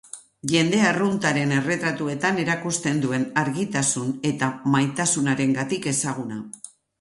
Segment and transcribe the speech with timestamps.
[0.51, 6.41] Jende arruntaren erretratuetan erakusten duen argitasun eta maitasunarengatik ezaguna.